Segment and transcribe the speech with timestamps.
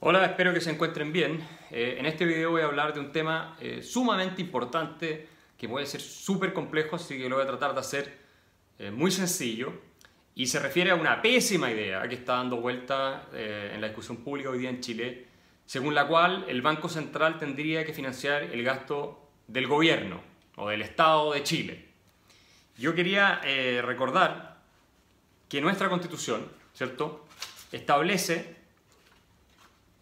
[0.00, 1.44] Hola, espero que se encuentren bien.
[1.72, 5.86] Eh, en este video voy a hablar de un tema eh, sumamente importante que puede
[5.86, 8.16] ser súper complejo, así que lo voy a tratar de hacer
[8.78, 9.72] eh, muy sencillo.
[10.36, 14.50] Y se refiere a una pésima idea que está dando vuelta en la discusión pública
[14.50, 15.26] hoy día en Chile,
[15.66, 20.22] según la cual el Banco Central tendría que financiar el gasto del gobierno
[20.54, 21.88] o del Estado de Chile.
[22.76, 23.40] Yo quería
[23.82, 24.60] recordar
[25.48, 27.26] que nuestra constitución, ¿cierto?,
[27.72, 28.57] establece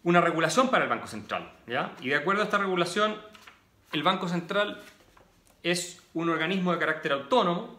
[0.03, 1.51] una regulación para el Banco Central.
[1.67, 1.95] ¿ya?
[2.01, 3.15] Y de acuerdo a esta regulación,
[3.91, 4.81] el Banco Central
[5.63, 7.77] es un organismo de carácter autónomo,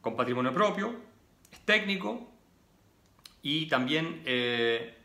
[0.00, 0.94] con patrimonio propio,
[1.50, 2.30] es técnico
[3.42, 4.96] y también eh,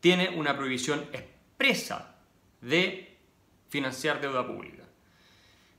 [0.00, 2.16] tiene una prohibición expresa
[2.60, 3.16] de
[3.68, 4.84] financiar deuda pública.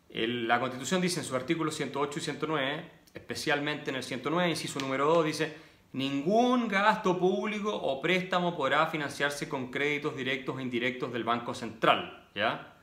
[0.10, 5.06] la Constitución dice en sus artículos 108 y 109, especialmente en el 109, inciso número
[5.14, 5.56] 2, dice
[5.94, 12.28] Ningún gasto público o préstamo podrá financiarse con créditos directos o indirectos del Banco Central.
[12.34, 12.76] ¿ya?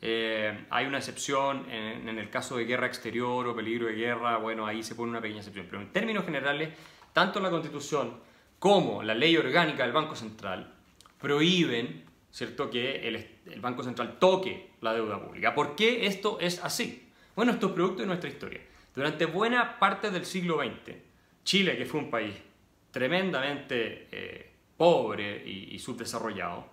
[0.00, 4.38] Eh, hay una excepción en, en, el caso de guerra exterior o peligro de guerra,
[4.38, 5.66] bueno, ahí se pone una pequeña excepción.
[5.68, 6.70] Pero en términos generales,
[7.12, 8.14] tanto la Constitución
[8.58, 10.72] como la ley orgánica del Banco Central
[11.18, 12.70] prohíben ¿cierto?
[12.70, 13.16] que el,
[13.46, 15.54] el Banco Central toque la deuda pública.
[15.54, 17.10] ¿Por qué esto es así?
[17.34, 18.60] Bueno, esto es producto de nuestra historia.
[18.94, 20.96] Durante buena parte del siglo XX,
[21.46, 22.34] Chile, que fue un país
[22.90, 26.66] tremendamente eh, pobre y, subdesarrollado,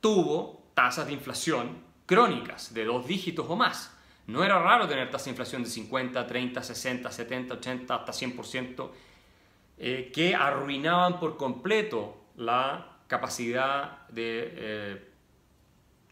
[0.00, 3.96] tuvo tasas de inflación crónicas de dos dígitos o más.
[4.26, 8.90] No era raro tener tasas de inflación de 50, 30, 60, 70, 80, hasta 100%,
[9.78, 15.08] eh, que arruinaban por completo la capacidad de eh,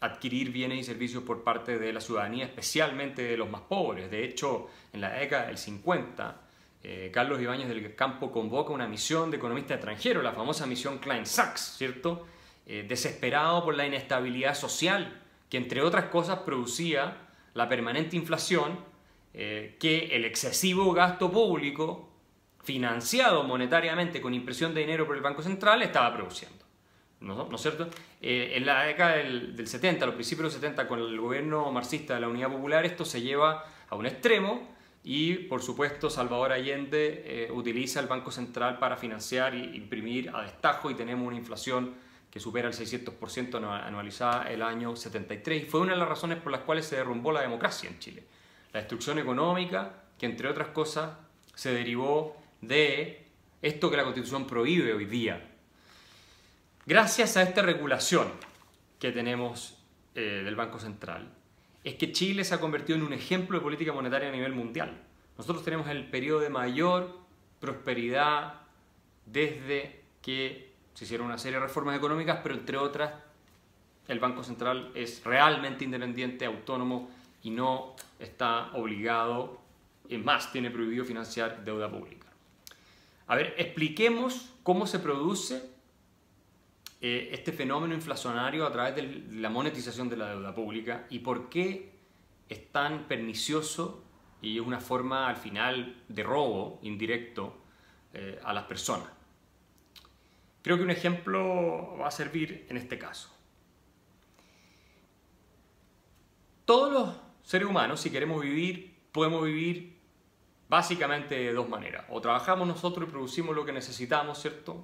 [0.00, 4.08] adquirir bienes y servicios por parte de la ciudadanía, especialmente de los más pobres.
[4.08, 6.45] De hecho, en la década del 50,
[6.88, 11.74] eh, Carlos Ibáñez del Campo convoca una misión de economista extranjero, la famosa misión Klein-Sachs,
[11.76, 12.28] ¿cierto?
[12.64, 15.20] Eh, desesperado por la inestabilidad social
[15.50, 17.16] que, entre otras cosas, producía
[17.54, 18.78] la permanente inflación
[19.34, 22.08] eh, que el excesivo gasto público,
[22.62, 26.64] financiado monetariamente con impresión de dinero por el Banco Central, estaba produciendo.
[27.18, 27.88] ¿No, es cierto?
[28.20, 31.68] en la década del, del 70, a los principios de los 70, con el gobierno
[31.72, 34.75] marxista de la Unidad Popular, esto se lleva a un extremo
[35.08, 40.42] y, por supuesto, Salvador Allende eh, utiliza el Banco Central para financiar e imprimir a
[40.42, 41.94] destajo y tenemos una inflación
[42.28, 45.62] que supera el 600% anualizada el año 73.
[45.62, 48.24] Y fue una de las razones por las cuales se derrumbó la democracia en Chile.
[48.72, 51.12] La destrucción económica, que entre otras cosas
[51.54, 53.28] se derivó de
[53.62, 55.52] esto que la Constitución prohíbe hoy día.
[56.84, 58.26] Gracias a esta regulación
[58.98, 59.78] que tenemos
[60.16, 61.32] eh, del Banco Central,
[61.86, 65.00] es que Chile se ha convertido en un ejemplo de política monetaria a nivel mundial.
[65.38, 67.16] Nosotros tenemos el periodo de mayor
[67.60, 68.54] prosperidad
[69.24, 73.12] desde que se hicieron una serie de reformas económicas, pero entre otras
[74.08, 77.08] el Banco Central es realmente independiente, autónomo
[77.44, 79.60] y no está obligado,
[80.08, 82.26] es más, tiene prohibido financiar deuda pública.
[83.28, 85.70] A ver, expliquemos cómo se produce
[87.00, 91.48] eh, este fenómeno inflacionario a través de la monetización de la deuda pública y por
[91.48, 91.92] qué
[92.48, 94.04] es tan pernicioso
[94.40, 97.58] y es una forma al final de robo indirecto
[98.14, 99.08] eh, a las personas.
[100.62, 103.30] Creo que un ejemplo va a servir en este caso.
[106.64, 109.96] Todos los seres humanos, si queremos vivir, podemos vivir
[110.68, 112.06] básicamente de dos maneras.
[112.10, 114.82] O trabajamos nosotros y producimos lo que necesitamos, ¿cierto?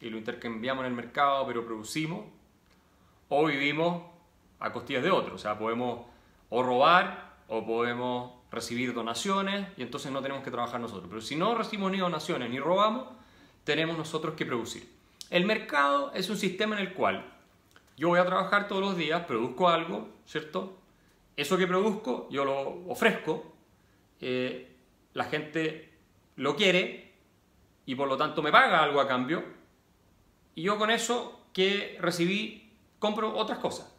[0.00, 2.24] Y lo intercambiamos en el mercado, pero producimos,
[3.28, 4.02] o vivimos
[4.58, 5.34] a costillas de otros.
[5.34, 6.06] O sea, podemos
[6.48, 11.06] o robar o podemos recibir donaciones y entonces no tenemos que trabajar nosotros.
[11.08, 13.08] Pero si no recibimos ni donaciones ni robamos,
[13.64, 14.88] tenemos nosotros que producir.
[15.30, 17.24] El mercado es un sistema en el cual
[17.96, 20.78] yo voy a trabajar todos los días, produzco algo, ¿cierto?
[21.36, 23.52] Eso que produzco yo lo ofrezco,
[24.20, 24.76] eh,
[25.14, 25.92] la gente
[26.36, 27.12] lo quiere
[27.86, 29.42] y por lo tanto me paga algo a cambio
[30.56, 33.94] y yo con eso que recibí compro otras cosas.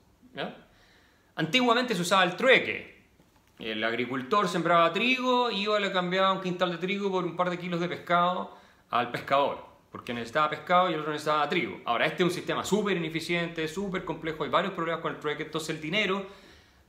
[1.36, 2.98] Antiguamente se usaba el trueque.
[3.60, 7.36] El agricultor sembraba trigo y iba a le cambiaba un quintal de trigo por un
[7.36, 8.58] par de kilos de pescado
[8.90, 11.80] al pescador, porque necesitaba pescado y el otro necesitaba trigo.
[11.86, 15.44] Ahora, este es un sistema súper ineficiente, súper complejo, hay varios problemas con el trueque,
[15.44, 16.26] entonces el dinero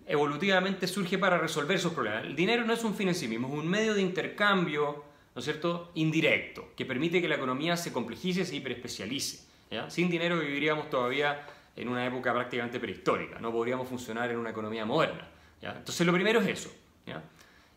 [0.06, 2.24] evolutivamente surge para resolver esos problemas.
[2.24, 5.04] El dinero no es un fin en sí mismo, es un medio de intercambio,
[5.34, 9.47] ¿no es cierto?, indirecto, que permite que la economía se complejice y se hiperespecialice.
[9.88, 14.84] Sin dinero viviríamos todavía en una época prácticamente prehistórica, no podríamos funcionar en una economía
[14.84, 15.28] moderna.
[15.62, 16.72] Entonces lo primero es eso.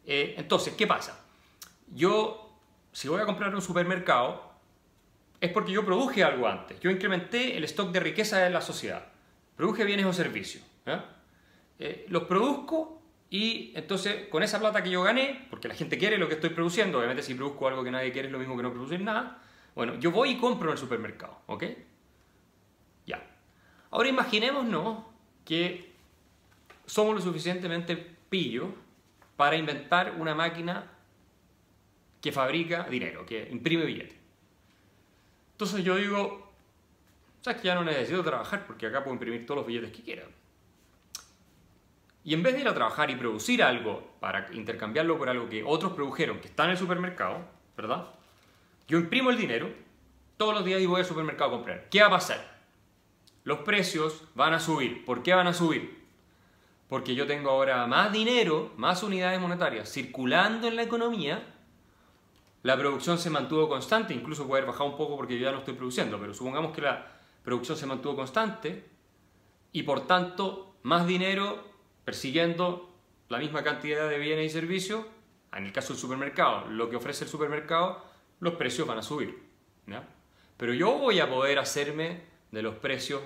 [0.06, 1.24] Eh, entonces, ¿qué pasa?
[1.94, 2.58] Yo,
[2.92, 4.52] si voy a comprar un supermercado,
[5.40, 6.80] es porque yo produje algo antes.
[6.80, 9.06] Yo incrementé el stock de riqueza de la sociedad.
[9.56, 10.64] Produje bienes o servicios.
[11.80, 16.18] Eh, los produzco y entonces con esa plata que yo gané, porque la gente quiere
[16.18, 18.64] lo que estoy produciendo, obviamente si produzco algo que nadie quiere es lo mismo que
[18.64, 19.42] no producir nada,
[19.76, 21.64] bueno, yo voy y compro en el supermercado, ¿ok?
[23.06, 23.22] Ya.
[23.92, 25.04] Ahora imaginémonos
[25.46, 25.92] que
[26.86, 27.96] somos lo suficientemente
[28.30, 28.70] pillos
[29.38, 30.92] para inventar una máquina
[32.22, 34.18] que fabrica dinero, que imprime billetes.
[35.54, 36.52] Entonces yo digo,
[37.42, 40.24] sabes que ya no necesito trabajar porque acá puedo imprimir todos los billetes que quiera.
[42.24, 45.64] Y en vez de ir a trabajar y producir algo para intercambiarlo por algo que
[45.64, 47.40] otros produjeron, que está en el supermercado,
[47.76, 48.08] ¿verdad?
[48.92, 49.70] Yo imprimo el dinero
[50.36, 51.88] todos los días y voy al supermercado a comprar.
[51.90, 52.60] ¿Qué va a pasar?
[53.46, 55.06] Los precios van a subir.
[55.06, 56.04] ¿Por qué van a subir?
[56.90, 61.42] Porque yo tengo ahora más dinero, más unidades monetarias circulando en la economía.
[62.64, 65.60] La producción se mantuvo constante, incluso puede haber bajado un poco porque yo ya no
[65.60, 67.14] estoy produciendo, pero supongamos que la
[67.46, 68.90] producción se mantuvo constante
[69.72, 71.64] y por tanto más dinero
[72.04, 72.94] persiguiendo
[73.30, 75.06] la misma cantidad de bienes y servicios,
[75.54, 78.11] en el caso del supermercado, lo que ofrece el supermercado,
[78.42, 79.42] los precios van a subir.
[80.58, 83.22] Pero yo voy a poder hacerme de los precios,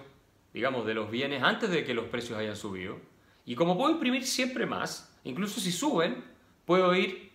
[0.54, 2.98] digamos, de los bienes antes de que los precios hayan subido.
[3.46, 6.24] Y como puedo imprimir siempre más, incluso si suben,
[6.66, 7.32] puedo ir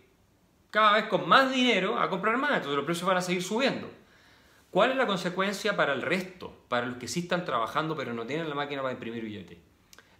[0.71, 3.91] cada vez con más dinero a comprar más, entonces los precios van a seguir subiendo.
[4.71, 8.25] ¿Cuál es la consecuencia para el resto, para los que sí están trabajando pero no
[8.27, 9.59] tienen la máquina para imprimir billetes?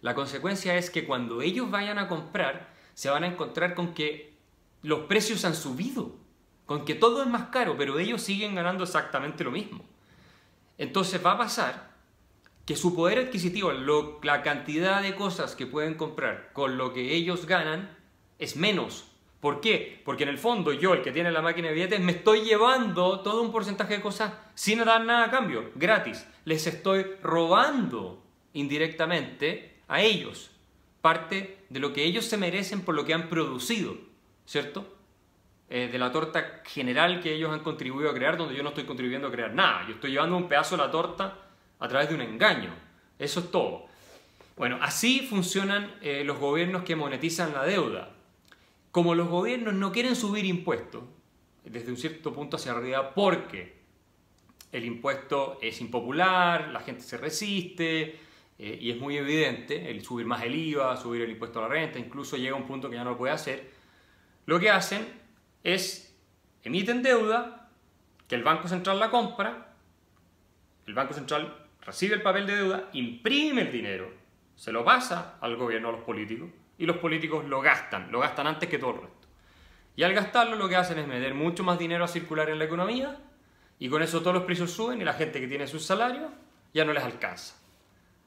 [0.01, 4.35] La consecuencia es que cuando ellos vayan a comprar, se van a encontrar con que
[4.81, 6.20] los precios han subido,
[6.71, 9.83] con todo es más caro, pero ellos siguen ganando exactamente lo mismo.
[10.77, 11.91] Entonces va a pasar
[12.65, 13.73] que su poder adquisitivo,
[14.23, 17.97] la cantidad de cosas que pueden comprar con lo que ellos ganan,
[18.39, 19.05] es menos.
[19.41, 20.01] ¿Por qué?
[20.05, 23.19] Porque en el fondo yo, el que tiene la máquina de billetes, me estoy llevando
[23.19, 26.25] todo un porcentaje de cosas sin dar nada a cambio, gratis.
[26.45, 30.51] Les estoy robando indirectamente a ellos,
[31.01, 33.97] parte de lo que ellos se merecen por lo que han producido,
[34.45, 35.00] ¿cierto?
[35.73, 38.83] Eh, de la torta general que ellos han contribuido a crear, donde yo no estoy
[38.83, 41.37] contribuyendo a crear nada, yo estoy llevando un pedazo de la torta
[41.79, 42.73] a través de un engaño,
[43.17, 43.85] eso es todo.
[44.57, 48.09] Bueno, así funcionan eh, los gobiernos que monetizan la deuda.
[48.91, 51.03] Como los gobiernos no quieren subir impuestos,
[51.63, 53.77] desde un cierto punto hacia arriba, porque
[54.73, 58.19] el impuesto es impopular, la gente se resiste,
[58.59, 61.69] eh, y es muy evidente el subir más el IVA, subir el impuesto a la
[61.69, 63.71] renta, incluso llega un punto que ya no lo puede hacer,
[64.45, 65.20] lo que hacen
[65.63, 66.15] es
[66.63, 67.69] emiten deuda,
[68.27, 69.75] que el Banco Central la compra,
[70.85, 74.11] el Banco Central recibe el papel de deuda, imprime el dinero,
[74.55, 78.47] se lo pasa al gobierno, a los políticos, y los políticos lo gastan, lo gastan
[78.47, 79.27] antes que todo el resto.
[79.95, 82.65] Y al gastarlo lo que hacen es meter mucho más dinero a circular en la
[82.65, 83.19] economía,
[83.79, 86.31] y con eso todos los precios suben y la gente que tiene sus salarios
[86.73, 87.55] ya no les alcanza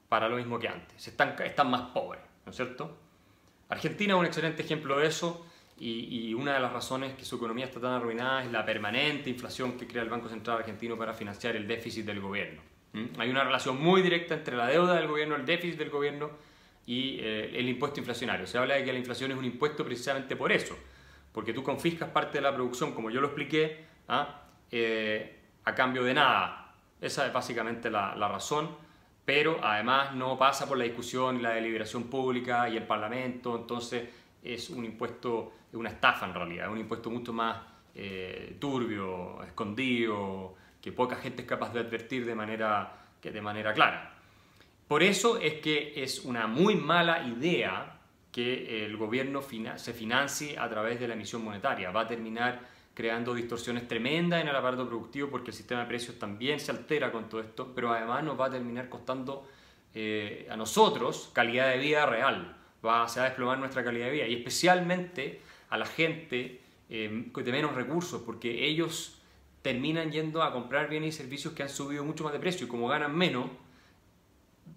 [0.09, 1.07] para lo mismo que antes.
[1.07, 2.97] Están, están más pobres, ¿no es cierto?
[3.69, 5.45] Argentina es un excelente ejemplo de eso
[5.77, 9.77] y, una de las razones que su economía está tan arruinada es la permanente inflación
[9.77, 12.61] que crea el Banco Central argentino para financiar el déficit del gobierno.
[13.17, 16.29] Hay una relación muy directa entre la deuda del gobierno, el déficit del gobierno
[16.85, 18.47] y eh, el impuesto inflacionario.
[18.47, 20.77] Se habla de que la inflación es un impuesto precisamente por eso,
[21.33, 24.43] porque tú confiscas parte de la producción, como yo lo expliqué, ¿ah?
[24.71, 26.73] eh, a cambio de nada.
[27.01, 28.85] Esa es básicamente la, la razón
[29.25, 34.07] pero además no pasa por la discusión y la deliberación pública y el Parlamento, entonces
[34.43, 37.57] es un impuesto, una estafa en realidad, es un impuesto mucho más
[37.93, 42.91] eh, turbio, escondido, que poca gente es capaz de advertir de manera,
[43.21, 44.13] que de manera clara.
[44.87, 47.99] Por eso es que es una muy mala idea
[48.31, 49.41] que el gobierno
[49.77, 51.89] se financie a través de la emisión monetaria.
[51.89, 52.59] Va a terminar
[52.93, 57.11] creando distorsiones tremendas en el aparato productivo porque el sistema de precios también se altera
[57.11, 59.47] con todo esto, pero además nos va a terminar costando
[59.93, 64.11] eh, a nosotros calidad de vida real, va, se va a desplomar nuestra calidad de
[64.11, 65.41] vida y especialmente
[65.75, 69.19] a la gente eh, de menos recursos porque ellos
[69.61, 72.69] terminan yendo a comprar bienes y servicios que han subido mucho más de precio y
[72.69, 73.49] como ganan menos,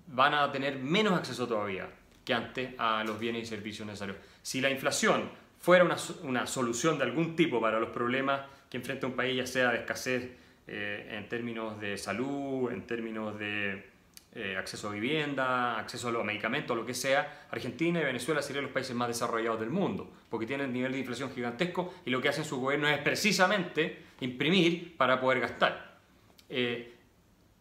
[0.08, 1.88] van a tener menos acceso todavía
[2.24, 4.18] que antes a los bienes y servicios necesarios.
[4.42, 9.06] Si la inflación fuera una, una, solución de algún tipo para los problemas que enfrenta
[9.06, 10.30] un país, ya sea de escasez
[10.66, 13.88] eh, en términos de salud, en términos de
[14.34, 18.64] eh, acceso a vivienda, acceso a los medicamentos, lo que sea, Argentina y Venezuela serían
[18.64, 22.28] los países más desarrollados del mundo, porque tienen nivel de inflación gigantesco y lo que
[22.28, 25.98] hacen sus gobiernos es precisamente imprimir para poder gastar.
[26.48, 26.94] Eh,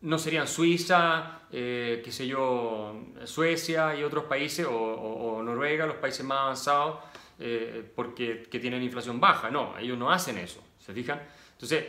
[0.02, 6.40] no serían Suiza, qué sé yo, Suecia y otros países, o, Noruega, los países más
[6.40, 7.00] avanzados,
[7.40, 9.52] eh, porque que tienen inflación baja.
[9.52, 11.22] No, ellos no hacen eso, ¿se fijan?
[11.54, 11.86] Entonces,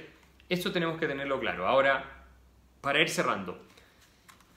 [0.49, 1.67] Eso tenemos que tenerlo claro.
[1.67, 2.25] Ahora,
[2.81, 3.67] para ir cerrando,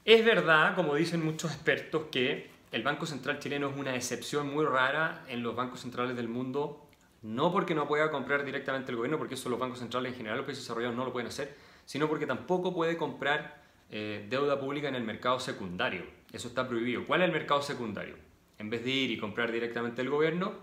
[0.06, 4.66] es verdad, como dicen muchos expertos, que el Banco Central chileno es una excepción muy
[4.66, 6.88] rara en los bancos centrales del mundo,
[7.22, 10.38] no porque no pueda comprar directamente el gobierno, porque eso los bancos centrales en general,
[10.38, 11.56] los países desarrollados no lo pueden hacer,
[11.86, 16.04] sino porque tampoco puede comprar eh, deuda pública en el mercado secundario.
[16.32, 17.06] Eso está prohibido.
[17.06, 18.16] ¿Cuál es el mercado secundario?
[18.58, 20.54] En vez de ir y comprar directamente el gobierno,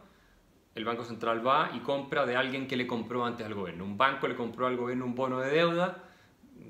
[0.75, 3.85] el Banco Central va y compra de alguien que le compró antes al gobierno.
[3.85, 6.04] Un banco le compró al gobierno un bono de deuda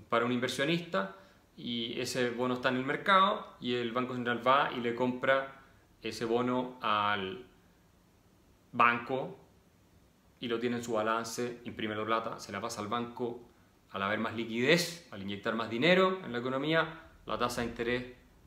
[0.09, 1.15] para un inversionista
[1.59, 5.61] y ese bono está en el mercado y el Banco Central va y le compra
[6.01, 7.45] ese bono al
[8.71, 9.37] banco
[10.39, 13.41] y lo tiene en su balance, imprime la plata, se la pasa al banco,
[13.91, 18.05] al haber más liquidez, al inyectar más dinero en la economía, la tasa de interés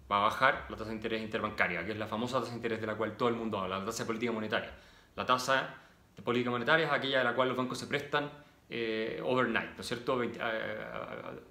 [0.10, 2.80] va a bajar, la tasa de interés interbancaria, que es la famosa tasa de interés
[2.80, 4.74] de la cual todo el mundo habla, la tasa de política monetaria.
[5.18, 5.76] La tasa
[6.16, 8.32] de política monetaria es aquella de la cual los bancos se prestan
[8.74, 10.24] eh, overnight, ¿no es cierto?
[10.24, 10.32] Eh,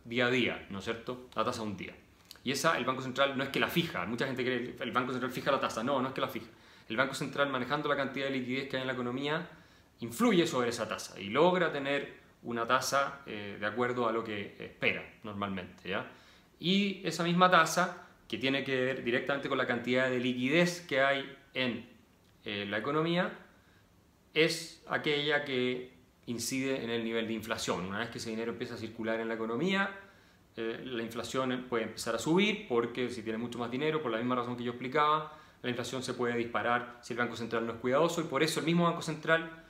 [0.07, 1.29] día a día, ¿no es cierto?
[1.37, 1.95] La tasa un día.
[2.43, 4.91] Y esa el Banco Central no es que la fija, mucha gente cree que el
[4.91, 6.47] Banco Central fija la tasa, no, no es que la fija.
[6.89, 9.47] El Banco Central manejando la cantidad de liquidez que hay en la economía
[10.01, 14.57] influye sobre esa tasa y logra tener una tasa eh, de acuerdo a lo que
[14.59, 15.91] espera normalmente.
[15.91, 16.07] ¿ya?
[16.59, 21.03] Y esa misma tasa, que tiene que ver directamente con la cantidad de liquidez que
[21.03, 21.87] hay en
[22.47, 23.31] eh, la economía,
[24.33, 26.00] es aquella que
[26.31, 27.87] incide en el nivel de inflación.
[27.87, 29.91] Una vez que ese dinero empieza a circular en la economía,
[30.57, 34.19] eh, la inflación puede empezar a subir porque si tiene mucho más dinero, por la
[34.19, 37.75] misma razón que yo explicaba, la inflación se puede disparar si el Banco Central no
[37.75, 39.65] es cuidadoso y por eso el mismo Banco Central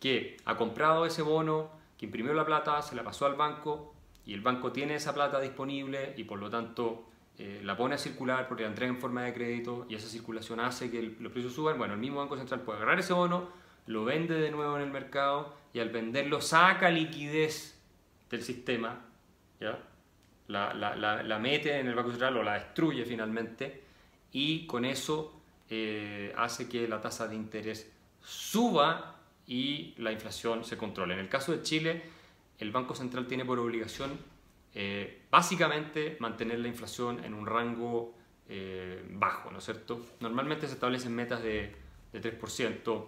[0.00, 3.94] que ha comprado ese bono, que imprimió la plata, se la pasó al banco
[4.26, 7.06] y el banco tiene esa plata disponible y por lo tanto
[7.38, 10.60] eh, la pone a circular porque la entrega en forma de crédito y esa circulación
[10.60, 13.48] hace que los precios suban, bueno, el mismo Banco Central puede agarrar ese bono,
[13.86, 17.78] lo vende de nuevo en el mercado y al venderlo saca liquidez
[18.30, 19.04] del sistema,
[19.60, 19.78] ¿ya?
[20.48, 23.82] La, mete en el Banco Central o la destruye finalmente
[24.32, 29.16] y con eso eh, hace que la tasa de interés suba
[29.46, 31.14] y la inflación se controla.
[31.14, 32.02] En el caso de Chile,
[32.58, 34.18] el Banco Central tiene por obligación
[34.74, 38.14] eh, básicamente mantener la inflación en un rango
[38.48, 40.04] eh, bajo, ¿no es cierto?
[40.20, 41.74] Normalmente se establecen metas de,
[42.12, 43.06] de 3%,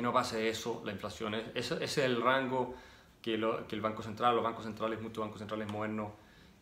[0.00, 1.34] que no pase eso, la inflación.
[1.34, 2.74] Es, ese es el rango
[3.20, 6.12] que, lo, que, el Banco Central, los bancos centrales, muchos bancos centrales modernos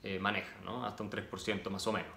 [0.02, 0.84] eh, manejan, ¿no?
[0.84, 2.12] hasta un 3% más o menos.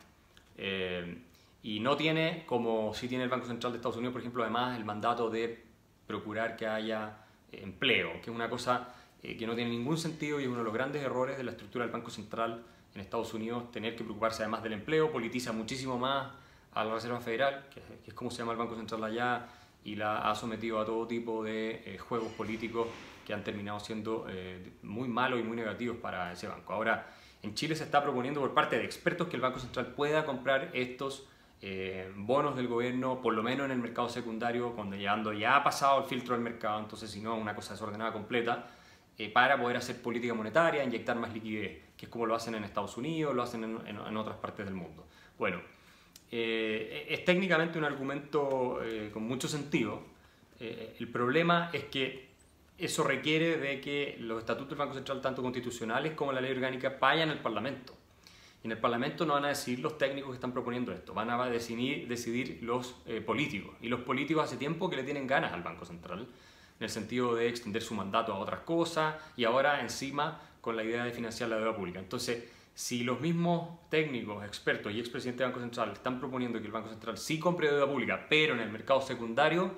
[1.61, 4.75] y no tiene, como sí tiene el Banco Central de Estados Unidos, por ejemplo, además
[4.77, 5.63] el mandato de
[6.07, 7.17] procurar que haya
[7.51, 8.87] eh, empleo, que es una cosa
[9.21, 11.51] eh, que no tiene ningún sentido y es uno de los grandes errores de la
[11.51, 12.63] estructura del Banco Central
[12.95, 16.31] en Estados Unidos, tener que preocuparse además del empleo, politiza muchísimo más
[16.73, 19.45] a la Reserva Federal, que, es como se llama el Banco Central allá,
[19.83, 22.88] y la ha sometido a todo tipo de eh, juegos políticos
[23.25, 24.25] que han terminado siendo
[24.81, 26.73] muy malos y muy negativos para ese banco.
[26.73, 27.07] Ahora,
[27.43, 30.69] en Chile se está proponiendo por parte de expertos que el Banco Central pueda comprar
[30.73, 31.27] estos
[31.63, 35.63] eh, bonos del gobierno, por lo menos en el mercado secundario, cuando llegando ya ha
[35.63, 38.67] pasado el filtro del mercado, entonces si no, una cosa desordenada completa,
[39.17, 42.63] eh, para poder hacer política monetaria, inyectar más liquidez, que es como lo hacen en
[42.63, 45.05] Estados Unidos, lo hacen en, otras partes del mundo.
[45.38, 45.61] Bueno,
[46.31, 48.79] eh, es técnicamente un argumento
[49.13, 50.03] con mucho sentido.
[50.59, 52.31] el problema es que
[52.81, 56.97] eso requiere de que los estatutos del Banco Central, tanto constitucionales como la ley orgánica,
[57.00, 57.93] vayan al Parlamento.
[58.63, 61.29] Y en el Parlamento no van a decidir los técnicos que están proponiendo esto, van
[61.29, 63.75] a decidir, decidir los eh, políticos.
[63.81, 67.35] Y los políticos hace tiempo que le tienen ganas al Banco Central, en el sentido
[67.35, 71.50] de extender su mandato a otras cosas y ahora encima con la idea de financiar
[71.50, 72.00] la deuda pública.
[72.00, 72.50] Entonces,
[72.81, 76.89] si los mismos técnicos, expertos y expresidentes del Banco Central están proponiendo que el Banco
[76.89, 79.71] Central sí compre deuda pública, pero en el mercado secundario,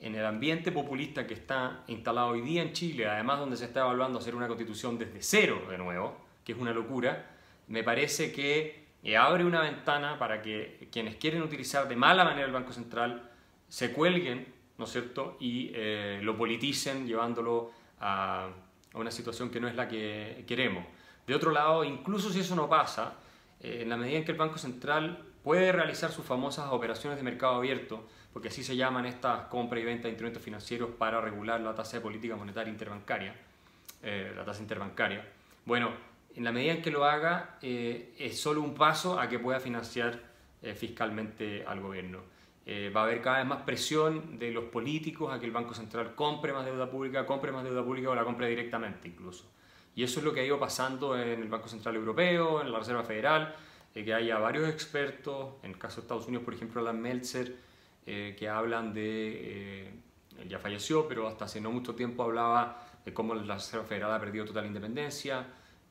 [0.00, 3.82] en el ambiente populista que está instalado hoy día en Chile, además donde se está
[3.82, 7.30] evaluando hacer una constitución desde cero de nuevo, que es una locura,
[7.68, 12.44] me parece que eh, abre una ventana para que quienes quieren utilizar de mala manera
[12.44, 13.30] el Banco Central
[13.68, 17.70] se cuelguen, ¿no es cierto?, y eh, lo politicen llevándolo
[18.00, 18.48] a,
[18.94, 20.84] una situación que no es la que queremos.
[21.32, 23.14] De otro lado, incluso si eso no pasa,
[23.58, 27.24] eh, en la medida en que el Banco Central puede realizar sus famosas operaciones de
[27.24, 31.58] mercado abierto, porque así se llaman estas compra y venta de instrumentos financieros para regular
[31.62, 33.34] la tasa de política monetaria interbancaria,
[34.02, 35.26] la tasa interbancaria.
[35.64, 35.92] Bueno,
[36.36, 39.58] en la medida en que lo haga, eh, es solo un paso a que pueda
[39.58, 40.20] financiar
[40.60, 42.20] eh, fiscalmente al gobierno.
[42.64, 45.74] Eh, va a haber cada vez más presión de los políticos a que el Banco
[45.74, 49.50] Central compre más deuda pública, compre más deuda pública o la compre directamente incluso.
[49.94, 52.78] Y eso es lo que ha ido pasando en el Banco Central Europeo, en la
[52.78, 53.54] Reserva Federal,
[53.92, 57.56] que haya varios expertos, en el caso de Estados Unidos, por ejemplo, Alan Meltzer,
[58.04, 59.90] que hablan de,
[60.38, 64.12] él ya falleció, pero hasta hace no mucho tiempo hablaba de cómo la Reserva Federal
[64.12, 65.46] ha perdido total independencia,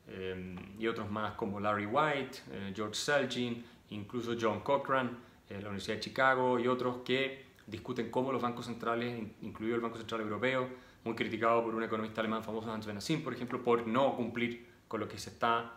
[0.07, 5.17] eh, y otros más como Larry White, eh, George Selgin, incluso John Cochran,
[5.49, 9.81] eh, la Universidad de Chicago y otros que discuten cómo los bancos centrales, incluido el
[9.81, 10.67] Banco Central Europeo,
[11.03, 14.99] muy criticado por un economista alemán famoso, Hans Benassin, por ejemplo, por no cumplir con
[14.99, 15.73] lo que se está,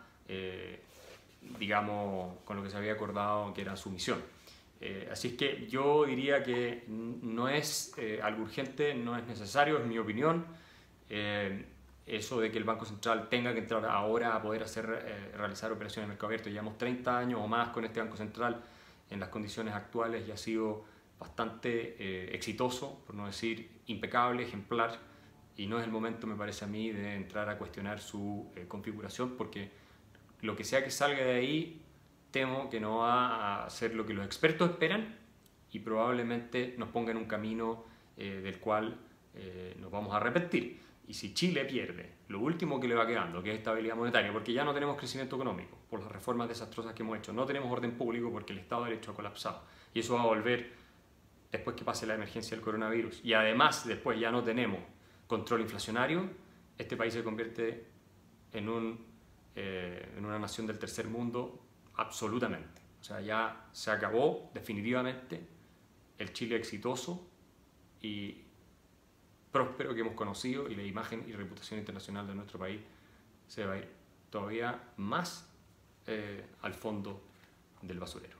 [1.58, 4.22] digamos, con lo que se había acordado que era su misión.
[5.10, 9.98] así es que yo diría que no es algo urgente, no es necesario, es mi
[9.98, 10.44] opinión
[12.06, 15.72] eso de que el Banco Central tenga que entrar ahora a poder hacer, eh, realizar
[15.72, 16.50] operaciones de mercado abierto.
[16.50, 18.62] Llevamos 30 años o más con este Banco Central
[19.10, 20.84] en las condiciones actuales y ha sido
[21.18, 24.98] bastante eh, exitoso, por no decir impecable, ejemplar,
[25.56, 28.66] y no es el momento, me parece a mí, de entrar a cuestionar su eh,
[28.66, 29.70] configuración, porque
[30.42, 31.82] lo que sea que salga de ahí,
[32.30, 35.16] temo que no va a ser lo que los expertos esperan
[35.70, 37.84] y probablemente nos ponga en un camino
[38.16, 38.96] del cual
[39.80, 40.80] nos vamos a repetir.
[41.06, 44.52] Y si Chile pierde lo último que le va quedando, que es estabilidad monetaria, porque
[44.52, 47.92] ya no tenemos crecimiento económico por las reformas desastrosas que hemos hecho, no tenemos orden
[47.92, 50.72] público porque el Estado de Derecho ha colapsado, y eso va a volver
[51.52, 54.80] después que pase la emergencia del coronavirus, y además después ya no tenemos
[55.26, 56.28] control inflacionario,
[56.76, 57.86] este país se convierte
[58.52, 59.06] en, un,
[59.54, 61.62] eh, en una nación del tercer mundo
[61.96, 62.82] absolutamente.
[63.00, 65.46] O sea, ya se acabó definitivamente
[66.18, 67.28] el Chile exitoso
[68.00, 68.42] y
[69.52, 72.80] próspero que hemos conocido y la imagen y reputación internacional de nuestro país
[73.46, 73.88] se va a ir
[74.30, 75.48] todavía más
[76.06, 77.22] eh, al fondo
[77.82, 78.32] del basurero.